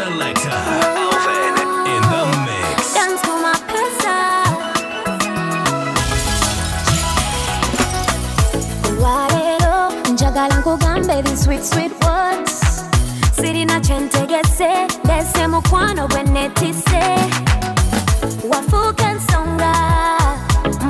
[0.00, 1.60] Selector.
[10.16, 12.84] Jagalan ko gambe di sweet sweet words.
[13.36, 17.04] Siri na gente gese Dese mo kwano beneti se
[18.48, 19.72] Wafuka nsonga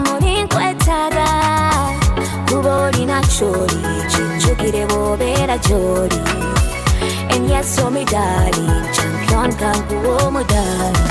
[0.03, 1.29] Murin kwetaga
[2.49, 3.79] Kubori na chori
[4.11, 6.19] Chinchukire bobera jori
[7.33, 11.07] And yes, so me darling, Champion kang kuwo mo dali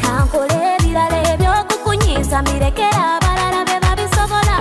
[0.00, 4.58] Kang kole dira lebyo kukunyisa mirekera Balala beba bisogola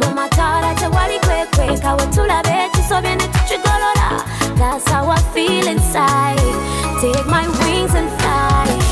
[0.00, 4.24] Mumatara tewali kwe kwe Kawetula bechi sobyene tuchigolola
[4.56, 6.40] That's how I feel inside.
[7.00, 8.85] Take my wings and fly.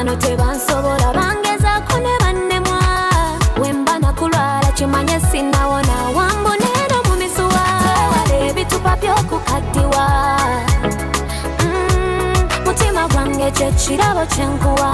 [0.00, 2.80] bano tebansobola bangezaako ne bannemwa
[3.60, 7.64] wemba nakulwala kimanye sinawona wambu neno mu misuwa
[8.12, 10.06] wala ebitupa by'okukaddiwa
[11.60, 14.92] mm, mutima gwange kyekirabo kyenkuwa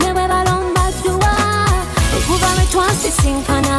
[0.00, 1.34] ne bwe balomba dduwa
[2.16, 3.76] okuva lwe twasisinkana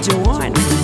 [0.00, 0.77] Do you want.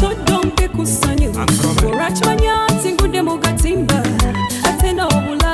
[0.00, 1.30] totonke ku ssanyu
[1.86, 4.02] olwaki manyansi ngudde mu katimba
[4.68, 5.52] atenda obula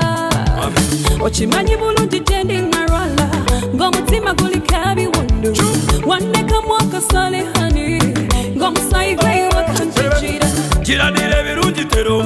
[1.27, 3.27] okimanyi bulungi gyendi nalwala
[3.75, 5.51] ng'omutima gulika biwundu
[6.07, 7.99] wannekamu akasale hani
[8.57, 10.47] ng'omusayi gwewakanjijira
[10.85, 12.19] kiranira ebirungi tero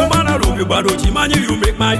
[0.00, 1.98] omwana lubi bwano okimanyi yumbekmai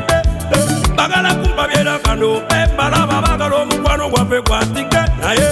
[0.96, 5.48] bagala kumpabyera kano embalaba bagala omukwano gwaffe gwatike naye.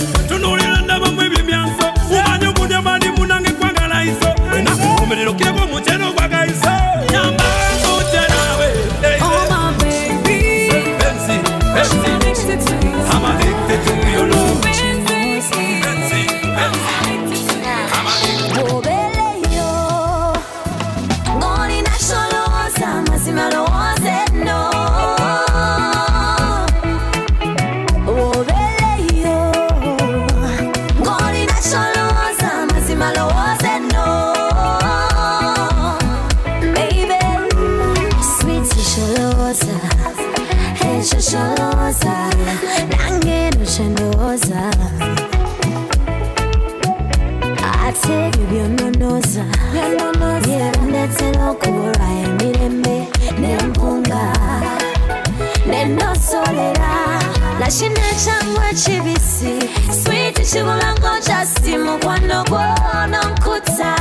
[60.56, 63.96] chikulongoja simu kwanogwona nkuta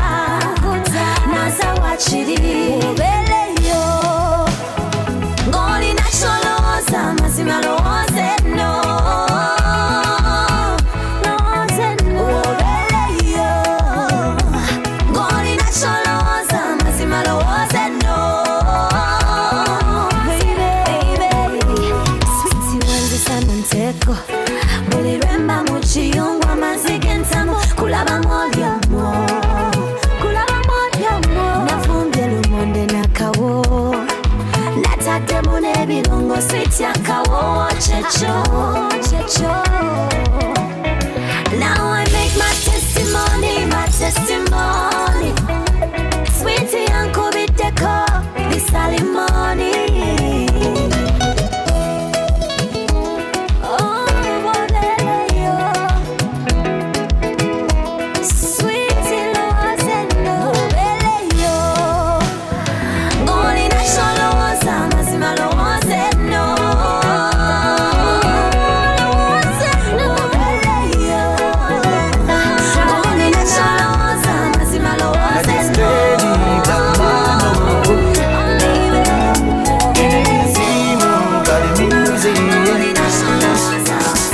[1.34, 2.36] naza wachiri
[2.92, 3.84] ubeleyo
[5.50, 8.05] ngolina cholowooza mazima lowooza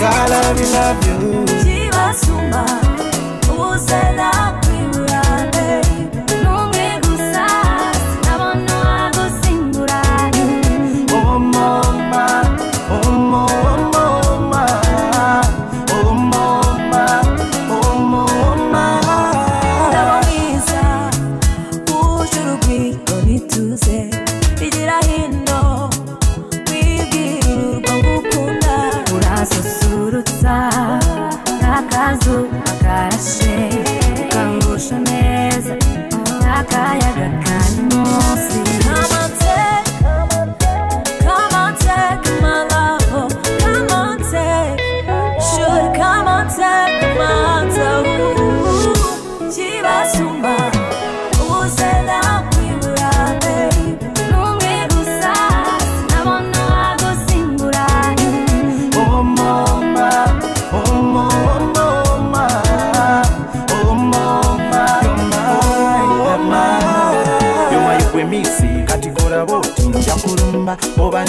[0.01, 1.45] Girl, I will love you.
[1.63, 2.70] Jivasuma.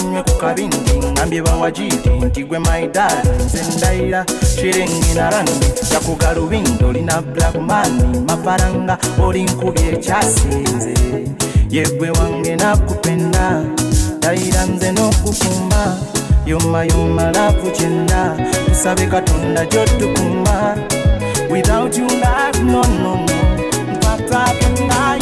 [0.02, 0.78] banywe ku kabindi
[1.14, 4.25] ngambye bawajiiti nti gwe maidaali nze ndayira
[4.59, 5.50] kirenginarani
[5.92, 10.94] yakuga lubindo olina blackmani mapalanga oli nkubye ekyasinze.
[11.71, 13.62] Yegwe wange nakupenda
[14.21, 15.82] dayira nze n'okukuma
[16.47, 18.37] yoma yomalavu kyenda
[18.68, 20.76] tusabe katonda gyotukuma
[21.50, 23.26] without you life nonono
[23.92, 25.21] mpapapendaya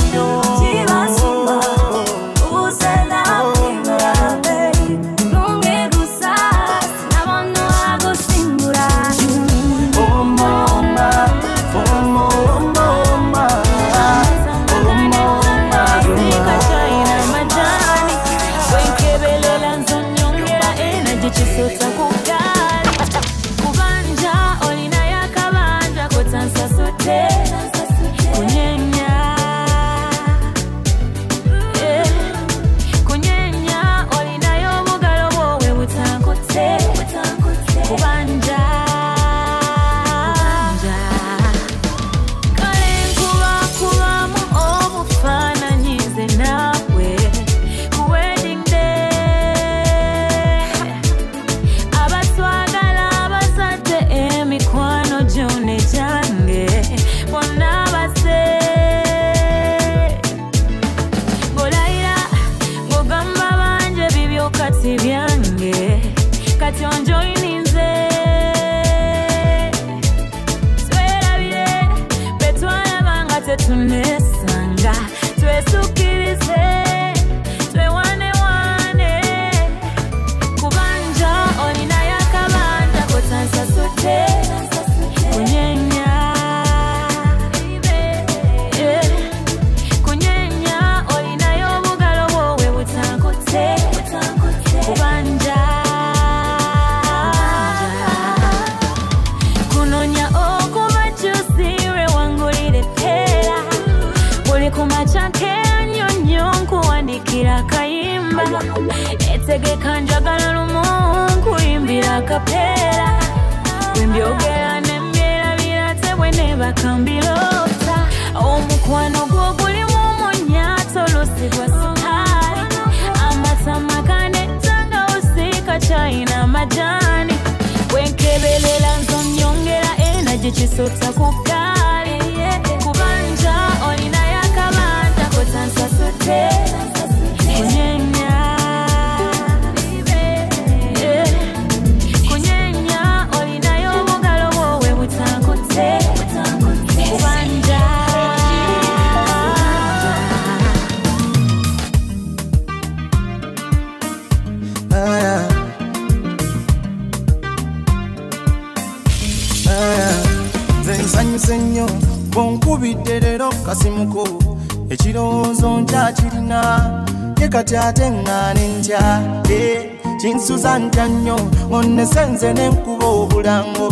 [167.41, 169.03] ye kati ate ŋŋaane ntya
[169.51, 169.79] Eh,
[170.21, 171.37] kinsuza ntya nnyo
[171.77, 173.89] onnesenze nenkuba obulango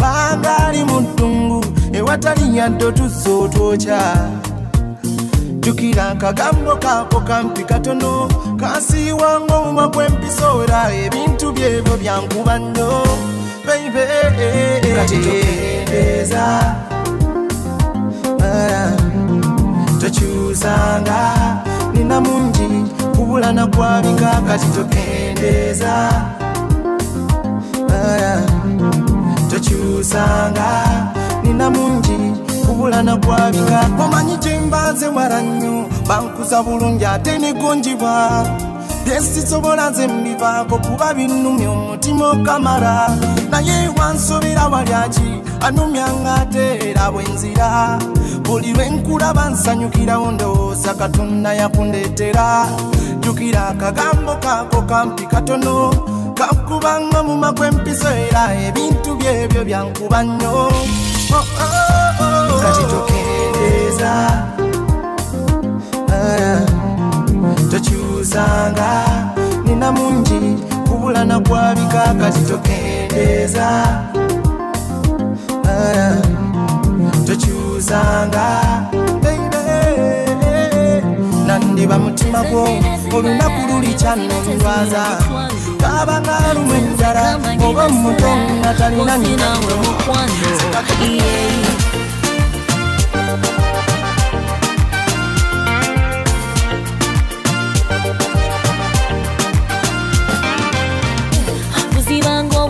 [0.00, 1.60] bangaali mu ddungu
[1.98, 4.00] ewatali yadde otuzza otwokya
[5.60, 8.28] jjukira akagambo kaako kampi katono
[8.60, 12.90] kansiiwanga omumwa gw'empisoora ebintu byebyo byankuba nnyo
[13.66, 14.04] beibe
[14.96, 16.44] kati tokendeeza
[18.42, 18.92] Ah,
[20.00, 21.20] tokyusanga
[21.94, 22.84] nina mungi
[23.16, 26.10] kubulana kwabika kati tokendeeza
[29.50, 30.84] tokyusanga
[31.42, 32.18] nina mungi
[32.66, 33.88] kubulana kwabika.
[34.04, 38.46] Omanyi gyembanze wala nnyo bankuza bulungi ate negonjibwa
[39.04, 43.16] byesisobola nze mbivaako kuba binnumya omutima okamala.
[43.50, 47.98] Naye wansobera walyaki anumyanga ate era bwenzira
[48.50, 52.66] buli lwenkulaba nsanyukirawo ndowooza katonda yakundeetera.
[53.20, 55.90] Jjukira akagambo kaako kampi katono
[56.34, 60.72] kakubanga mu makwempiso era ebintu byebyo byankuba nnyo.
[62.62, 64.12] Kati tokendeeza
[66.12, 66.60] Ah,
[67.70, 68.90] tokyusanga
[69.64, 70.40] nina mungi
[70.88, 73.68] kubulana kwabika kati tokendeeza
[77.90, 78.46] kusanga.
[81.46, 82.62] Nandiba mutima gwo
[83.16, 85.04] olunaku luli kyanonwaza
[85.80, 87.24] kabanga lumu enjala
[87.68, 89.74] oba muto nga talina nyinawe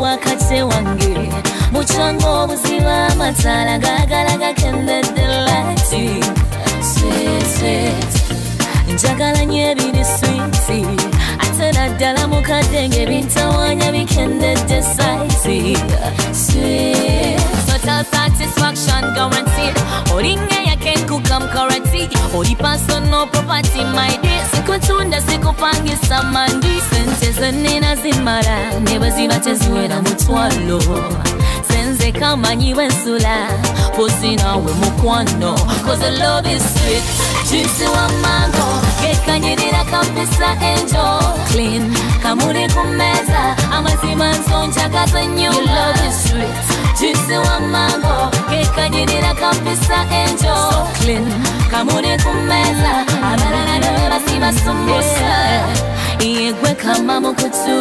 [0.01, 6.07] wakati wange mucanga obuziba amataala gaagala gakendedde lati
[8.95, 10.81] njagala nyo ebiri switi
[11.45, 15.77] ate naddala mukadde ng'ebintawanya bikendedde saiti
[17.67, 19.77] total satisfaction guaranteed
[20.15, 24.45] olinga yakenkuka mukarati oli personal property my dear.
[24.53, 30.81] Sikutunda sikupangisa mandi sente zenina zimala ne bwe ziba teziwera mutwalo
[32.13, 33.49] senze kamanyiwe ensula
[33.97, 37.03] posinawe mukwano cause love is sweet.
[37.51, 38.67] Juice wa mango.
[39.03, 41.21] Gekanyirira kampisa enjo.
[41.51, 46.99] Clean kamuli ku meza amazima nsonjagaze nnyo Your love is sweet.
[47.01, 48.31] Juice wa mango.
[48.51, 50.55] Gekanyirira kampisa enjo.
[51.01, 51.27] Clean
[51.71, 55.33] kamuli ku meza abalala ne basiba sumbusa
[56.21, 57.81] yegwe kama mukutu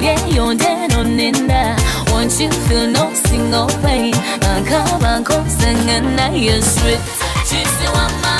[0.00, 1.76] Go get your dead on ninda.
[2.10, 4.14] Won't you feel no single pain?
[4.48, 7.00] Ankabanko singing na your sweet.
[7.44, 8.39] Juicy one mango.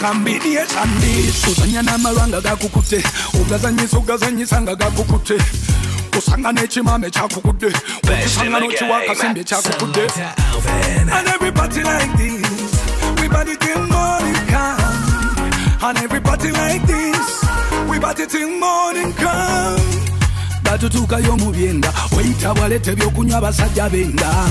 [0.00, 3.02] combination this kuzanya n'amalwanga gakukute
[3.40, 5.38] ugazanyisa ugazanyisa nga gakukute
[6.10, 7.72] kusanga n'ekimame kyakukudde
[8.12, 10.06] okisanga n'okiwakasimbi kyakukudde
[11.12, 12.54] and everybody like this
[13.20, 14.80] we party till morning come.
[15.82, 17.44] And everybody like this
[17.88, 19.80] we party till morning come.
[20.62, 24.48] Batutuukayo mu byenda weyita bwaleta ebyokunywa abasajja benda.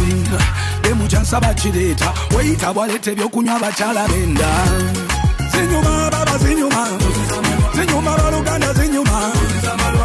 [0.89, 4.49] Emukyansa bakireeta weyita bwaleta ebyokunywa abakyala benda
[5.53, 6.83] zinyuma baba zinyuma.
[7.75, 9.17] Zinyuma baluganda zinyuma.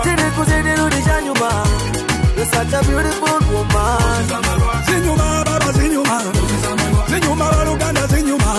[0.05, 1.51] Tirikuzidirudi kyanyuma
[2.53, 4.23] such a beautiful woman.
[4.89, 6.17] Zinyuma baba zinyuma.
[7.11, 8.53] Zinyuma baluganda zinyuma.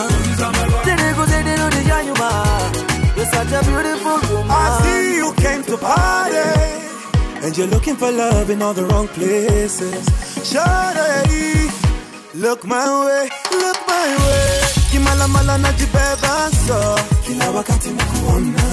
[0.85, 2.29] Tirikuzidirudi kyanyuma
[3.33, 4.51] such a beautiful woman.
[4.51, 6.49] I see you came to party
[7.43, 10.05] And you're looking for love in all the wrong places.
[10.49, 11.69] Shawty,
[12.35, 16.99] look my way, look my way Kimalamala najibeba so.
[17.27, 18.63] Kila wakati nakuona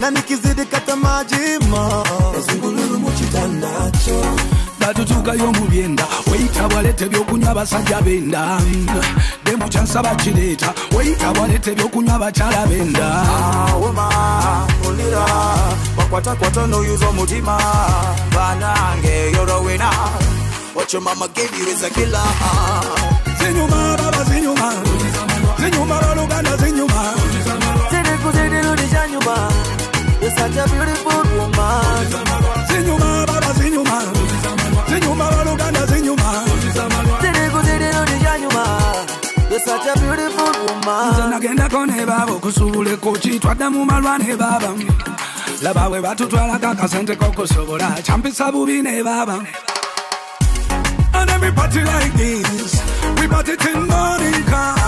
[0.00, 4.24] Na nikizidi kata majima Nazungululu muchitandacho
[4.80, 8.60] batutuukayo mu byenda weyita bwaleta ebyokunywa abasajja benda
[9.44, 13.22] demukyansa bakireeta weyita bwaleta ebyokunywa abakyala benda
[13.72, 14.08] awoma
[14.88, 15.24] olira
[15.98, 17.58] wakwatakwata noyuza omutima
[18.34, 19.90] banange yorowena
[20.74, 22.22] What your mama gave you is a killer.
[23.38, 24.72] Zinyuma baba zinyuma
[25.70, 27.02] zinyuma baluganda zinyuma.
[32.68, 34.02] Zinyuma baba zinyuma.
[34.88, 36.44] Zinyuma baluganda zinyuma.
[41.10, 44.74] Nze nagendako ne baaba okusuubula ekoki twadda mu malwa ne baaba.
[45.62, 49.02] Laba bwe batutwalako akasente kokusobola kyampisa bubi ne
[51.12, 52.80] And every party like this,
[53.20, 54.79] we party till morning come.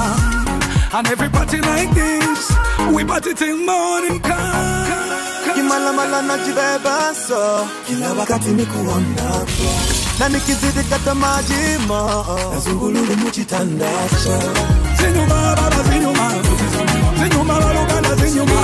[0.94, 2.52] And every party like this,
[2.94, 4.88] we party till morning come.
[5.54, 7.66] kimalamala najibeba so.
[7.86, 9.70] Kila wakati nikuonapo
[10.18, 12.24] na nikizidi kata majima
[12.54, 14.42] nazungululu muchitandacho
[14.96, 16.32] Zinyuma baba zinyuma,
[17.18, 18.62] zinyuma baluganda zinyuma.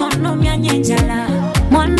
[0.00, 1.18] onomyanya enjala
[1.70, 1.99] mwana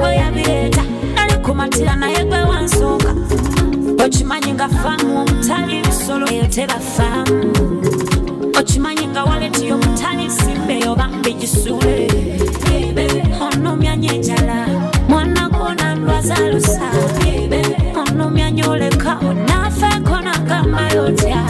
[0.00, 0.82] gwe yabireeta
[1.14, 3.14] nalikumatira naye gwe wansooka
[4.04, 7.36] okimanyi nga faamu omutali bisolo eyo tebafaamu
[8.58, 12.08] okimanyi nga waleti yomutali simba eyo bambi gisule
[13.46, 14.58] onomya nyenjala
[15.08, 16.86] mwana ndwazalusa
[18.00, 21.40] onomya nyoleka onafeko nagamba yotya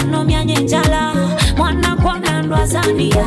[0.00, 1.00] onomya nyenjala
[1.56, 3.26] mwana gona ndwazania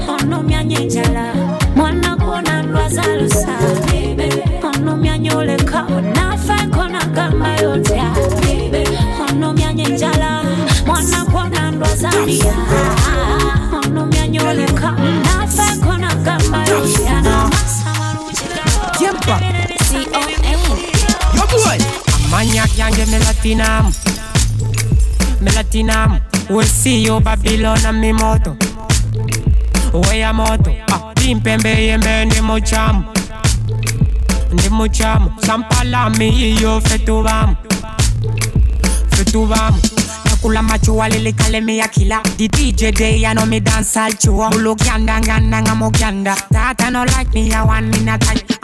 [0.21, 1.33] onomyanya enjala
[1.75, 3.55] mwana gwona ndwaza lusa
[4.75, 8.05] onomyanya oleka onafeeko nagamba yotya
[9.29, 10.43] onomyanya enjala
[10.85, 12.53] mwana gwona ndwaza ndiya
[13.85, 17.21] onomyanya oleka onafeeko nagamba yotya
[18.97, 19.39] Tiempa.
[21.35, 21.77] Yo boy.
[22.25, 23.91] Amanya yange melatinam
[25.41, 28.55] Melatinam We'll see you Babylon and mi moto
[29.93, 30.71] Weya moto.
[30.91, 33.03] Ah, Pimpembe yembe ndi muchamu.
[34.53, 35.31] Ndi muchamu.
[35.45, 37.55] Sampala mi iyo fetubamu
[39.09, 39.77] Fetubamu
[40.25, 44.49] Nakula machua lili kale mi akila The DJ day I know me dance all chua
[44.55, 48.21] Ulu gyanda nganda nga mo gyanda That I no like me I want me not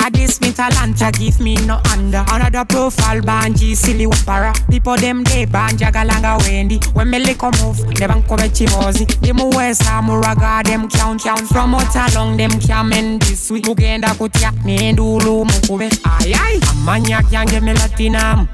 [0.08, 2.24] I this me talanta give me no under.
[2.30, 7.84] Another profile banji silly wapara People them day banja galanga wendi When me lick move
[8.00, 11.42] Never come chivozi Them wesa muraga them count count.
[11.50, 17.60] From out along them camen this week Mugenda kutia Nendulu mukube Ay ay Amanya yange
[17.60, 18.48] melatinam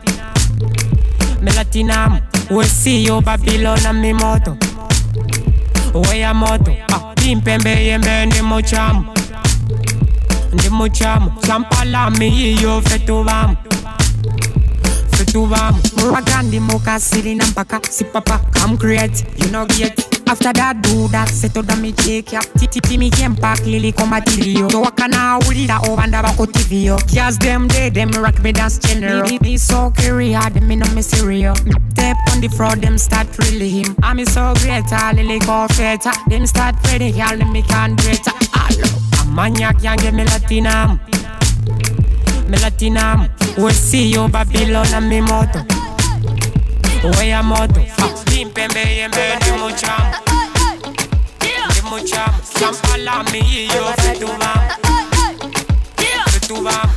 [1.40, 4.58] Melatinam We see you Babylon and mi moto
[5.94, 8.42] Weya moto ah, Pimpembe yembe ndi
[10.54, 13.56] muchamu Ndi muchamu Sampala mi iyo fetubamu
[15.18, 19.26] Fetubamu Muragandi mukasiri na mpaka Sipapa come create.
[19.38, 20.00] You know get.
[20.28, 21.30] After that do that.
[21.30, 26.46] Seto da mi cheki Titi mi kempa Lili koma tilio To wakana ulira Obanda bako
[26.48, 30.76] tivio Girls them day Them rock me dance general Me, me so career Them me
[30.76, 31.60] no me serious
[31.92, 33.96] Step on the fraud Them start really him.
[34.04, 36.12] I'm so great ah, Lili go feta.
[36.28, 38.68] Them start ready Y'all me can greater ah.
[38.70, 38.88] Hello
[39.34, 41.00] Amanya yange melatinam
[42.48, 45.66] Melatinam We see you Babylon and mi moto
[47.18, 50.14] Weya moto ah, Pimpembe yembe ndi muchamu
[51.70, 54.70] Ndi muchamu Sampala mi iyo fetubamu
[56.30, 56.94] Fetubamu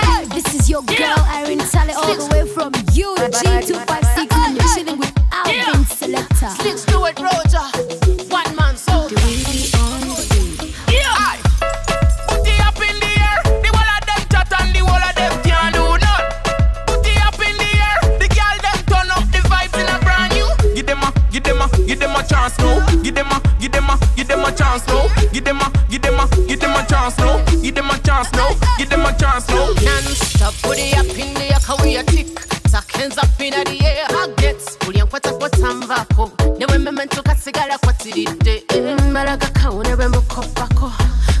[0.00, 4.98] Hey, this is your girl Irene Ntale all the way from UG256 and you're chilling
[4.98, 6.50] with Alvin Selecta.
[6.60, 8.05] Slicks do it, Roger.
[22.48, 23.02] Chance now.
[23.02, 25.08] Give them a, give them a, give them a chance now.
[25.32, 27.44] Give them a, give them a, give them a chance now.
[27.62, 28.48] Give them a chance now.
[28.78, 29.66] Give them a chance now.
[29.66, 32.26] Non-stop, put it up in the air, cause we a tick.
[32.70, 34.76] Tuck hands up in the air, hug gets.
[34.76, 36.30] Pulling kwata kwata mvako.
[36.58, 38.64] Newe memento kasigala kwatiridde.
[39.10, 40.92] Mbalaga kawune bwe mukopako.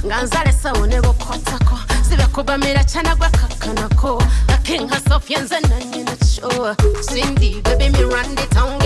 [0.06, 1.78] Nga nzalesa wone bokotako.
[2.08, 4.22] Sibakubamira chana gwa kakanako.
[4.46, 6.74] The king herself yenze nanyina cho.
[7.02, 8.78] Cindy, baby me run the town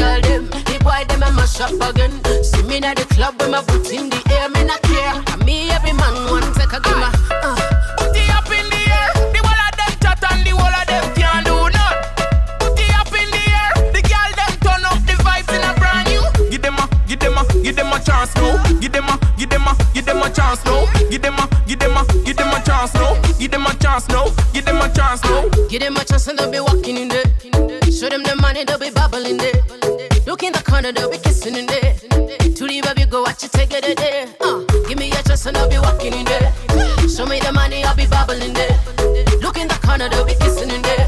[1.50, 2.12] mash up again.
[2.42, 5.14] See me na the club with my boots in the air, me not care.
[5.32, 7.10] And me every man want take a gimma.
[7.42, 7.56] Uh.
[7.98, 9.10] Put it up in the air.
[9.32, 11.98] The whole of them chat and the whole of them can't do none.
[12.60, 13.70] Put it up in the air.
[13.94, 16.24] The girl them turn up the vibes in a brand new.
[16.50, 18.54] Give them a, give them a, give them a chance now.
[18.80, 20.86] Give them a, give them a, give them a chance now.
[21.10, 23.14] Give them a, give them a, give them a chance now.
[23.38, 24.26] Give them a chance now.
[24.52, 25.48] Give them a chance now.
[25.68, 27.24] Give them a chance and they'll be walking in there.
[27.90, 28.99] Show them the money, they'll be.
[30.80, 31.92] The they'll be kissing in there.
[32.56, 34.26] To leave baby, go watch you take it there.
[34.40, 36.52] Uh, give me a chance and I'll be walking in there.
[37.06, 38.80] Show me the money, I'll be bubbling there.
[39.42, 41.06] Look in the corner, they'll be kissing in there.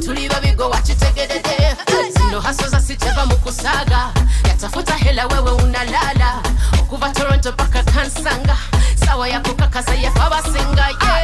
[0.00, 1.76] To leave baby, go watch you take it there.
[2.16, 4.12] Zino haso za siteva mukusaga
[4.48, 6.42] yatafuta hela wewe unalala
[6.80, 8.56] okuva toronto paka kansanga
[9.06, 11.21] sawa ya kukakasa yafa basinga yeah.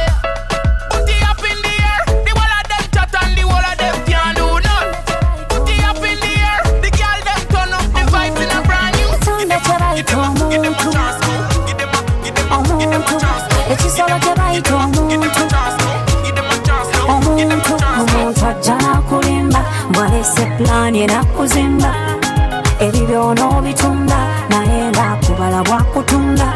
[20.59, 21.91] Pulaani enakuzimba
[22.85, 24.19] ebibyo onoobitunda
[24.51, 26.49] naye ngaakubala bwakutunda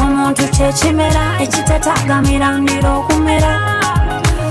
[0.00, 3.52] omuntu kyekimera ekitatagamirira okumera.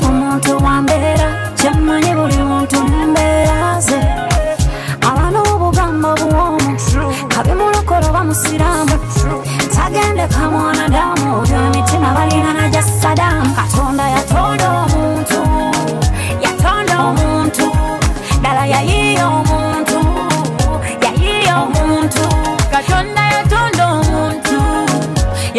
[0.08, 4.00] Omuntu wambeera kyemmanyi buli muntu nembeera ze.
[5.10, 6.70] Abana obugamba buwomu
[7.34, 8.96] kabimulokolo bamusiramu
[9.74, 13.50] tagende kamwanadamu oyo emitima balingana gya sadamu.
[13.58, 15.40] Katonda yatonda omuntu
[16.44, 17.66] yatonda omuntu
[18.54, 20.00] ddala yayiiya omuntu
[21.06, 22.24] yayiiya omuntu
[22.74, 24.58] katonda yatonda omuntu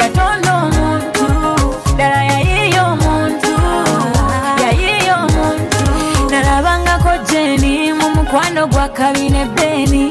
[0.00, 1.24] yatonda omuntu
[1.94, 3.52] ddala yayiiya omuntu
[4.62, 5.82] yayiiya omuntu
[6.30, 10.04] nalabangako jeni mu mukwano gwa kabine beni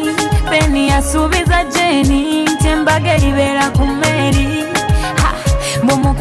[0.51, 2.19] beni yasuubiza jeni
[2.51, 4.72] nti embaga eribeera ku meeri Ha!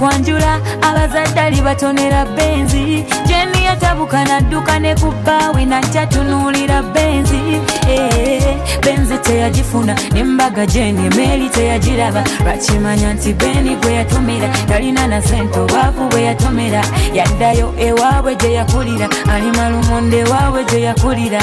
[0.03, 3.05] Mumukwanjula abazadde alibatonera benzi.
[3.27, 7.61] Jeni yatabuka nadduka ne ku bbaawe najja tunuulira benzi.
[7.89, 12.25] Eh, benzi teyagifuna nembaga jeni emeeri teyagiraba.
[12.45, 16.83] Lwakimanya nti beni gwe yatomera talina na sente obwavu bwe yatomera
[17.15, 21.41] yaddayo ewaabwe gye yakulira alima lumonde ewaabwe gye yakulira.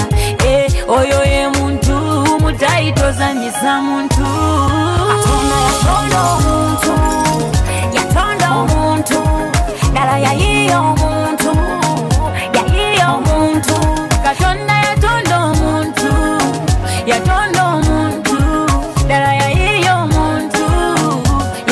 [0.48, 1.94] Eh, oyo ye muntu
[2.42, 4.26] mutayitozanyisa muntu.
[5.10, 7.29] Katonda yatonda omuntu
[8.50, 9.20] yatonda omuntu
[9.92, 11.52] ddala yayiiya omuntu
[12.56, 13.76] yayiiya omuntu.
[14.26, 16.10] Katonda yatonda omuntu
[17.12, 18.38] yatonda omuntu.
[19.06, 20.66] Ddala yayiiya omuntu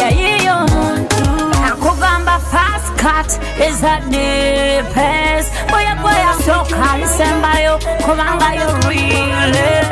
[0.02, 1.26] yayiiya omuntu.
[1.70, 3.30] Akugamba fast cut
[3.68, 7.74] is a deepest boya boya soka lisembayo
[8.06, 9.87] kubanga yo realest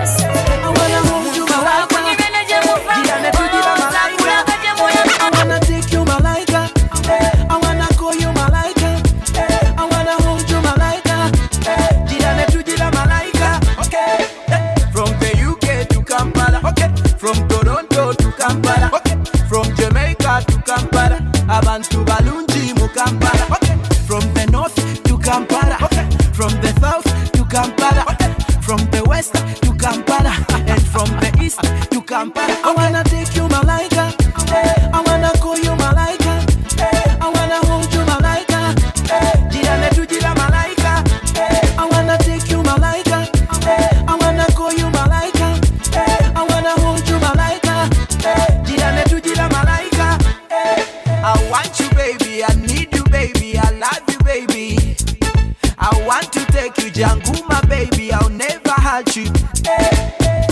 [56.74, 59.26] take you Janguma baby I'll never hurt you.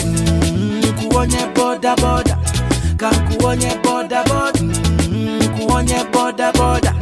[0.03, 2.37] Mm, kuonye boda boda.
[2.97, 4.61] Kankuonye boda boda.
[4.61, 6.93] Mm, kuonye boda boda.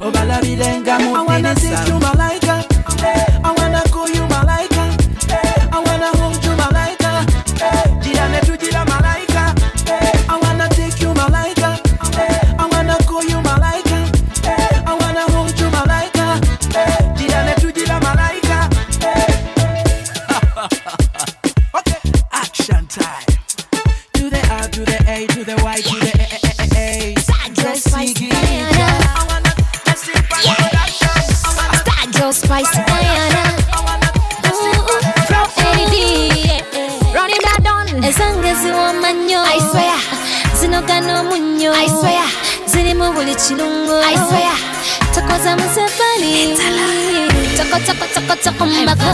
[0.00, 2.38] Obalabilenga mu I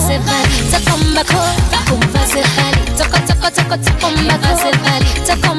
[0.01, 0.55] toko mbako.
[0.71, 1.41] Toko mbako.
[1.71, 2.27] Bakumva
[4.57, 5.09] sevali.
[5.27, 5.55] Toko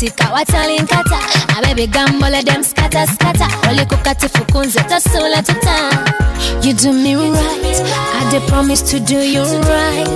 [0.00, 1.18] Sebwenyiga nkwetika watali nkata
[1.58, 5.76] Abebigambo let them scatter scatter Oli ku katifu kunze tosula tuta.
[6.62, 7.82] You do me right
[8.14, 10.08] I did promise to do you right.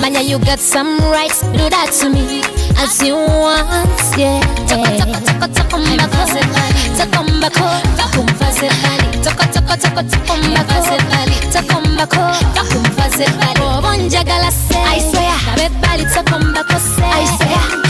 [0.00, 2.42] Manya you got some rights Do that to me.
[2.76, 4.40] As you want yeah.
[4.68, 6.22] Toko toko toko toko mbako
[6.98, 7.66] Toko mbako
[7.96, 10.76] Bakumva zebali Toko toko toko toko mbako
[11.52, 12.22] Toko mbako
[12.54, 15.40] Bakumva zebali Bobo njagala se I swear.
[15.44, 17.87] Kabe toko mbako se I swear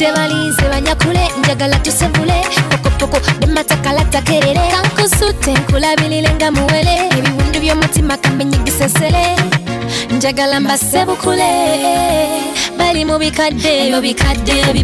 [0.00, 9.36] tebalize banyakule njagala tusembule pokopoko dematakalata kerere kankusute nkulabirire nga muwere ebiwundu by'omutima kamenyigisesere
[10.10, 11.52] njagala mbasebukule
[12.78, 14.80] bali mu bikadde ebyo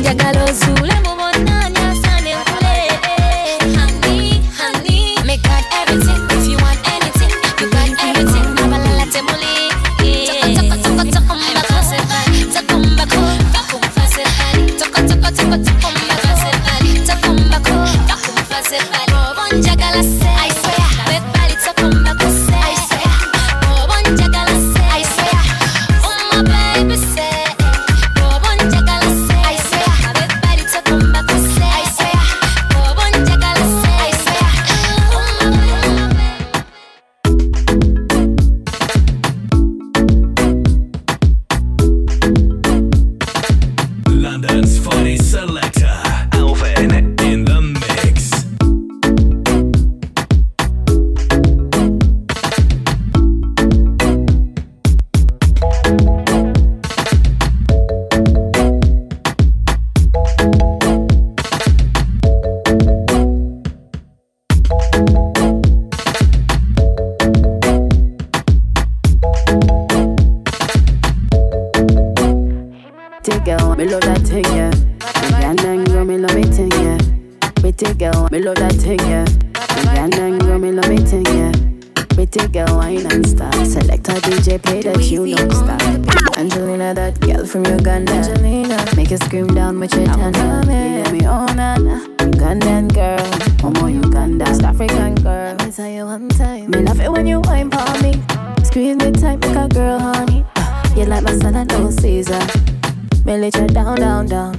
[0.00, 1.15] njagala ozuulemu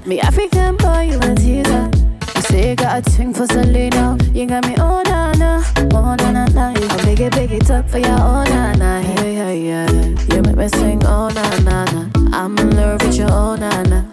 [0.08, 1.92] Me African boy, you a teaser.
[2.36, 4.18] You say you got a thing for Selena.
[4.34, 6.70] You got me, oh na na, oh na na na.
[6.70, 9.00] You gon' big it, up for your oh na na.
[9.00, 9.92] Yeah, yeah, yeah.
[10.34, 12.10] You make me sing, oh na na na.
[12.32, 14.04] I'm in love with you, oh na na.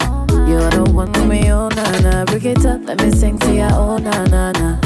[0.48, 2.24] You're the one with me, oh na na.
[2.24, 4.78] Break it up, let me sing for you, oh na na na.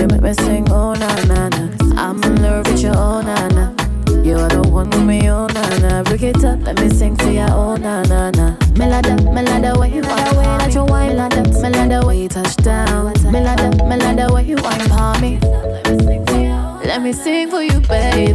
[0.00, 1.68] You make me sing, oh na na na.
[2.00, 3.83] I'm in love with you, oh na na.
[4.24, 6.02] You're the one with me, oh na na.
[6.02, 8.56] Break it up, let me sing for ya, oh na na na.
[8.74, 13.12] Melada, melada, way you wine, way that you wine, melada, melada, way you touch down.
[13.30, 15.38] Melada, melada, way you wine, palm me.
[16.86, 18.32] Let me sing for you, baby.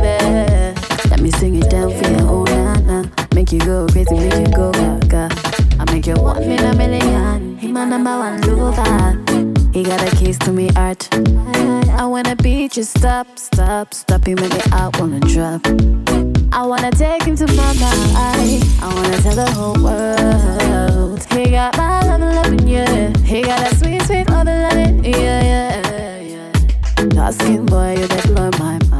[1.10, 3.10] Let me sing it down for you, oh na na.
[3.34, 5.30] Make you go crazy, make you go gaga.
[5.80, 7.58] I make you one in a million.
[7.58, 9.49] He my number one lover.
[9.74, 11.08] He got a keys to me heart.
[11.14, 14.28] I wanna beat you, stop, stop, stop.
[14.28, 15.62] You make out, wanna drop.
[16.52, 17.74] I wanna take him to my
[18.16, 21.24] I, I wanna tell the whole world.
[21.32, 23.16] He got my love, loving yeah.
[23.20, 27.06] He got a sweet, sweet love, loving yeah, yeah, yeah.
[27.10, 28.99] Dark skin boy, you that blow my mind.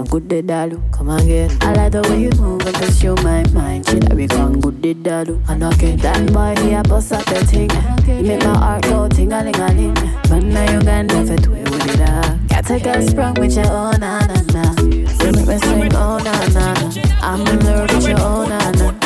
[0.00, 0.92] See man, a good day, dalu.
[0.92, 1.50] Come again.
[1.60, 3.86] I like the way you move and touch your my mind.
[3.88, 5.40] She that become good day, dalu.
[5.48, 7.70] And okay, that boy he a bust up the thing.
[8.06, 9.94] He make my heart go ting a ling a ling.
[10.28, 12.00] But now you got never do it with it.
[12.02, 12.38] ah.
[12.48, 14.82] Got a girl sprung with your own na na na.
[14.82, 16.92] You make me sing oh na na na.
[17.22, 18.96] I'm in love with your own na na.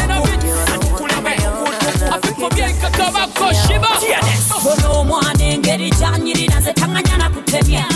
[4.65, 7.94] ono omwana engeri gyanyirira nze taŋŋanya kutemya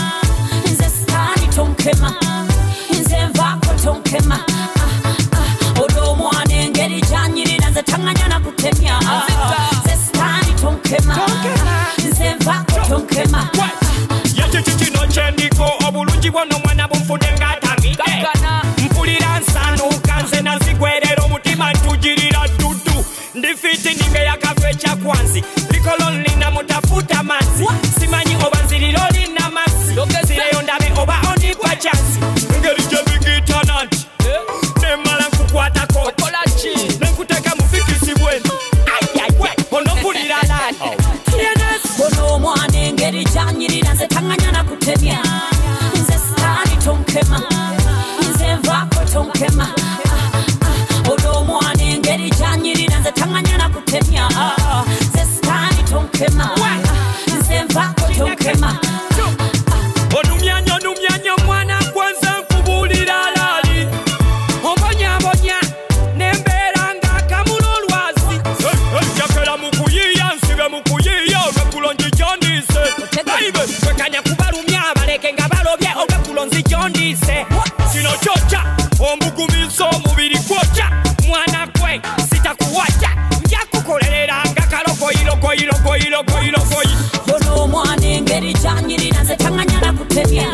[90.19, 90.51] taŋŋanyala kutemya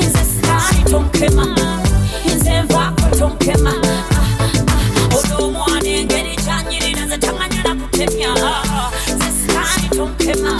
[0.00, 1.46] nze sitaani tonkema
[2.36, 3.72] nze nvaako tonkema
[5.16, 8.30] olwo omwana engeri gyanyirira nze taŋŋanyala kutemya
[9.16, 10.52] nze sitaani tonkema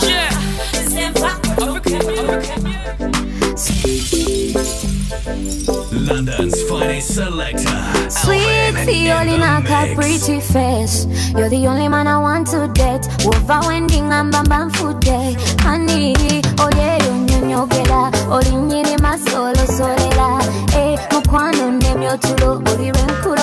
[0.84, 2.12] nze nvaako tonkema
[6.06, 6.55] London's
[7.00, 8.10] finest Selecta.
[8.10, 11.06] Sweetie, only knock a pretty face.
[11.36, 13.02] You're the only man I want to date.
[13.24, 15.36] Wova wending and bam bam food day.
[15.60, 16.14] Honey,
[16.58, 18.10] oh yeah, you nyogera.
[18.30, 20.40] Oli nyiri masolo solera.
[20.74, 22.62] Eh, mukwano nemyo tulo.
[22.72, 23.35] Oli renkulo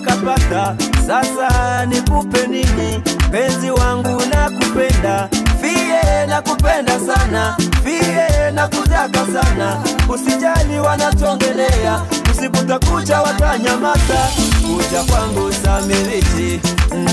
[0.00, 0.74] kapata
[1.06, 3.02] sasa nikupe nini?
[3.30, 5.28] Penzi wangu nakupenda.
[5.60, 7.56] Fie nakupenda sana.
[7.84, 9.82] Fie nakutaka sana.
[10.08, 14.28] Usijali wanatongelea usikutakucha watanyamaza
[14.66, 16.60] kuja kwangu samirichi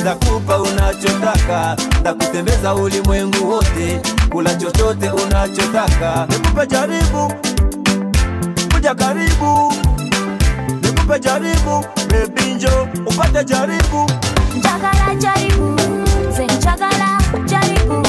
[0.02, 1.78] ndakupa unachotaka.
[2.02, 4.02] Ndakutembeza ulimwengu wote.
[4.30, 6.28] Kula chochote unachotaka.
[6.30, 7.34] Nikupe jaribu.
[8.74, 9.74] Kuja karibu
[11.12, 14.12] nikupe jaribu bebi njo upate jaribu.
[14.58, 15.76] Njagala jaribu
[16.30, 18.08] nze njagala jaribu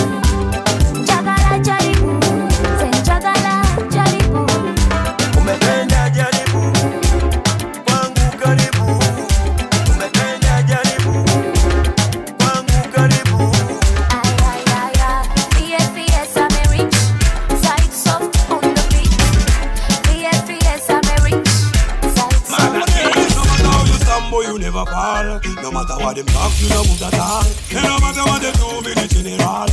[24.89, 25.55] you.
[25.63, 27.45] No matter what them talk, you no move at all.
[27.71, 29.69] And no matter what they do, me the general.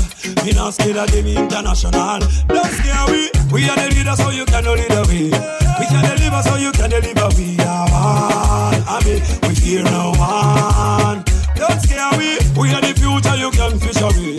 [0.46, 2.20] Me not scared of them international.
[2.48, 3.30] Don't scare we.
[3.52, 5.30] We are the leaders, so you can lead the way.
[5.80, 7.30] We can deliver, so you can deliver.
[7.38, 8.84] We are one.
[8.86, 11.24] I mean, we fear no one.
[11.56, 12.38] Don't scare we.
[12.60, 14.39] We are the future, you can fish away.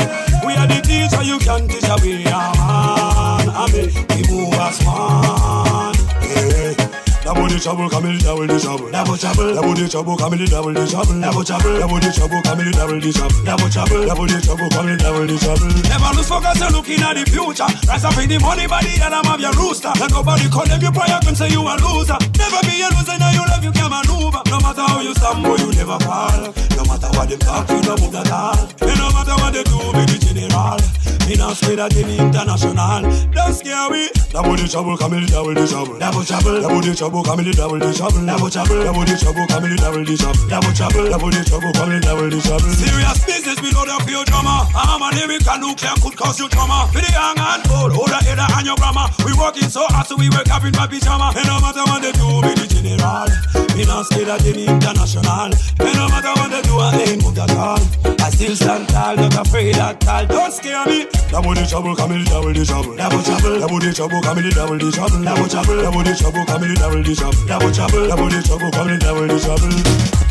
[7.61, 10.87] Trouble, come in, double the trouble, double trouble, double the trouble, come in, double the
[10.89, 14.39] trouble, double trouble, double the trouble, come in, double the trouble, double trouble, double the
[14.41, 15.69] trouble, come in, double the trouble.
[15.93, 17.69] Never lose focus, you're looking at the future.
[17.85, 19.93] Rise up in the money, and I'm of your rooster.
[20.01, 22.17] Let nobody condemn you, prior can say you a loser.
[22.41, 24.41] Never be a loser, now you love, you can maneuver.
[24.49, 26.41] No matter how you stumble, you never fall.
[26.81, 28.57] No matter what them talk, you don't move at all.
[28.57, 30.81] And no matter what they do, be the general.
[31.29, 33.05] Me not scared of them international.
[33.37, 34.09] Don't scare me.
[34.31, 37.50] Double the trouble, come in, double the trouble, double trouble, double the trouble, come in,
[37.53, 41.05] double the trouble, double trouble, double the trouble, come in, double the trouble, double trouble,
[41.09, 42.71] double the trouble, come in, double the trouble.
[42.75, 44.69] Serious business, we know the pure drama.
[44.75, 46.89] I'm a lyrical nuclear could cause you trauma.
[46.93, 49.09] For the young and old, hold the head and your grammar.
[49.25, 51.33] We working so hard, so we wake up in my pyjama.
[51.37, 53.29] And no matter what they do, be the general.
[53.77, 55.55] Me not scared of them international.
[55.81, 57.81] And no matter what they do, I ain't moved at all.
[58.21, 60.27] I still stand tall, not afraid at all.
[60.27, 61.07] Don't scare me.
[61.31, 64.51] Double the trouble, come in, double the trouble, double trouble, double the trouble, come in,
[64.51, 68.07] double the trouble, double trouble, double the trouble, come in, double the trouble, double trouble,
[68.09, 69.71] double the trouble, come in, double the trouble.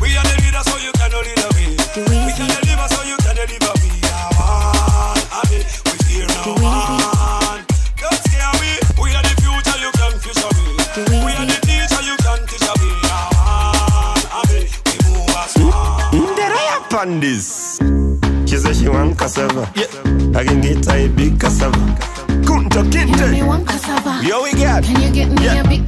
[0.01, 1.69] We are the leaders, so you can lead the way.
[2.25, 3.73] We can deliver, so you can deliver.
[3.83, 5.19] We are one.
[5.31, 7.61] I mean, we fear no one.
[7.99, 8.71] Don't scare me.
[9.01, 10.71] We are the future, you can fish away.
[11.25, 12.93] We are the teacher, you can teach away.
[12.95, 14.23] We are one.
[14.31, 16.35] I mean, we move as one.
[16.35, 17.79] Did I up on this?
[18.47, 19.69] She said she want cassava.
[19.75, 19.87] Yeah.
[20.39, 21.77] I can get a big cassava.
[22.47, 23.31] Kunta kinte.
[23.31, 24.25] Me want cassava.
[24.25, 24.83] Yo, we got.
[24.83, 25.61] Can you get me Yeah.
[25.61, 25.78] a big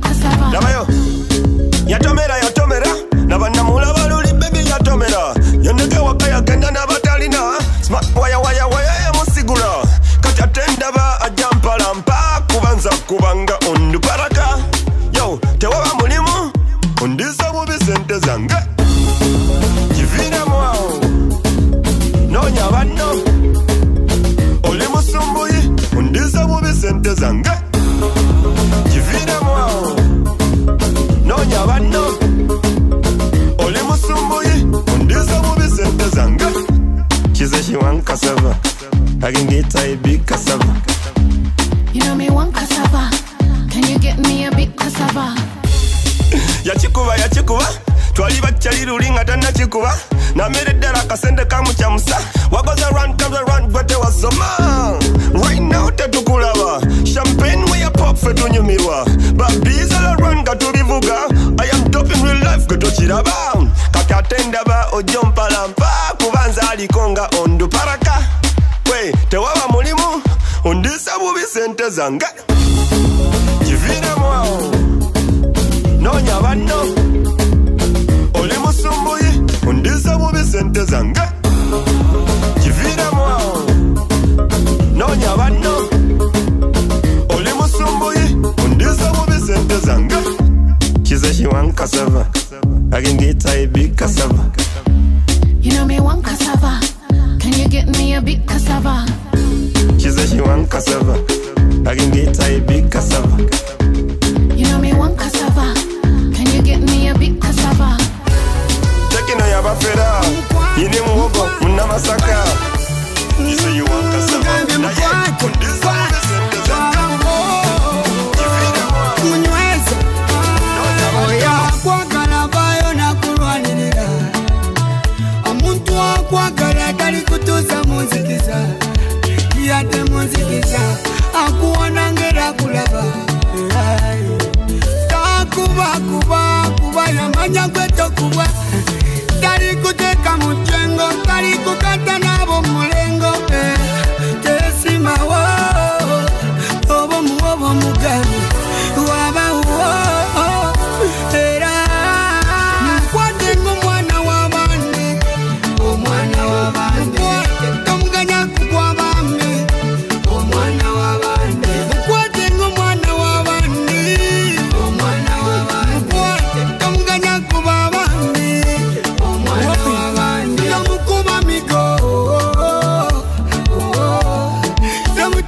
[72.02, 72.41] Zanga.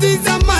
[0.04, 0.53] is a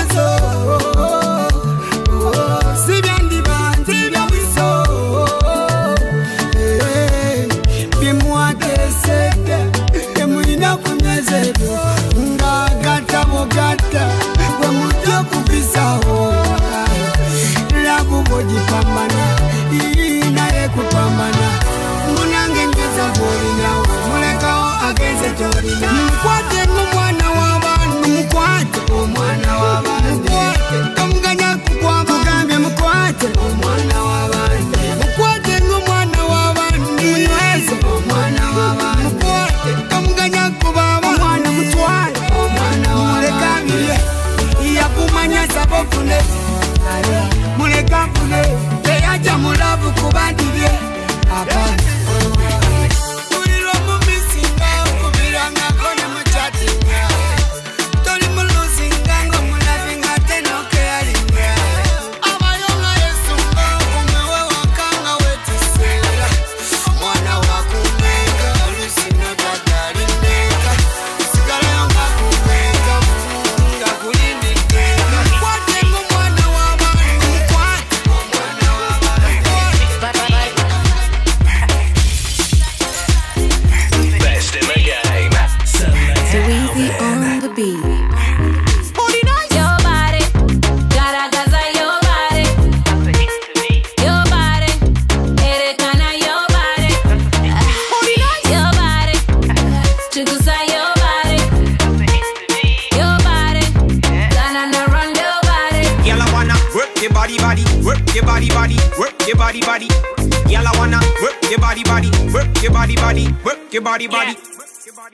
[113.74, 114.38] your body, body.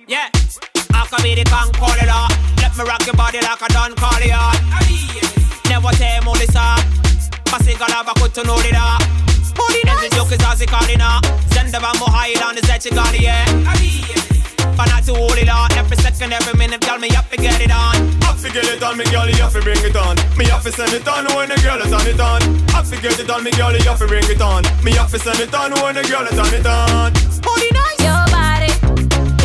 [0.07, 0.29] Yeah.
[0.29, 0.93] yeah.
[0.93, 2.29] I can be the con call it off.
[2.61, 4.61] Let me rock your body like I don't call it off.
[5.65, 6.85] Never tell me this up.
[7.49, 9.01] My single love, I could to know it up.
[9.01, 11.25] As the joke is as it calling up.
[11.57, 13.49] Send the bamboo high down the set you got it, yeah.
[14.77, 15.73] But not to hold it on.
[15.73, 17.97] Every second, every minute, girl, me up to get it on.
[18.29, 20.21] Up to get it on, me girl, you have to bring it on.
[20.37, 22.45] Me have to send it on when the girl is on it on.
[22.77, 24.69] Up to get it on, me girl, you have to bring it on.
[24.85, 27.09] Me have to send it on when the girl is on it on.
[27.41, 28.05] Body nice.
[28.05, 28.20] Yo.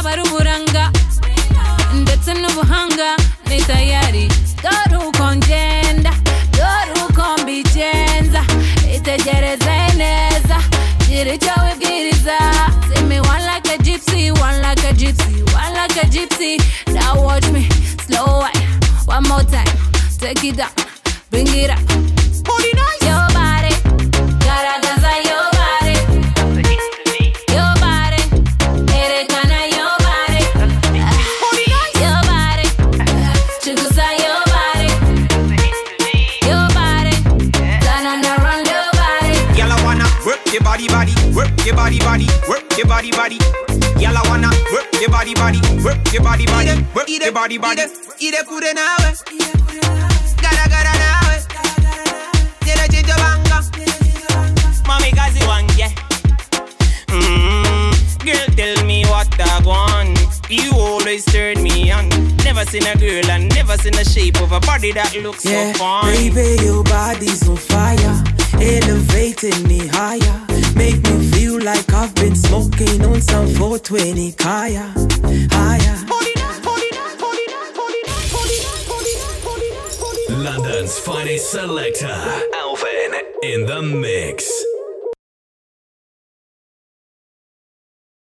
[0.00, 0.90] yaba ari uburanga
[2.02, 3.16] ndetse n'ubuhanga
[3.48, 4.28] ni tayari.
[4.62, 6.12] Dore uko ngenda
[6.56, 8.42] dore uko mbigenza
[8.96, 10.56] itegereze neza
[11.08, 12.38] gira icyo wibwiriza.
[13.08, 16.56] Me one like a gypsy one like a gypsy one like a gypsy.
[16.94, 17.68] Now watch me
[18.06, 18.68] slow wine
[19.06, 19.66] one more time
[20.18, 20.70] take it down
[21.30, 21.80] bring it up
[45.34, 47.82] body, body, work your body, body, work your body, body.
[48.20, 49.14] ide kure nawe
[50.42, 51.36] garagara nawe
[52.64, 53.60] gera chenja banga
[54.86, 55.90] Mommy, cause you want, yeah.
[57.08, 60.18] Mm, girl, tell me what I want.
[60.50, 62.08] You always turn me on.
[62.38, 65.72] Never seen a girl and never seen a shape of a body that looks Yeah,
[65.74, 66.32] so fine.
[66.34, 68.24] baby, your body's on fire,
[68.60, 70.46] elevating me higher.
[70.80, 74.94] Make me feel like I've been smoking on some 420 kaya,
[75.52, 75.96] higher.
[80.30, 82.14] London's finest Selecta,
[82.54, 83.12] Alvin,
[83.42, 84.69] in the mix.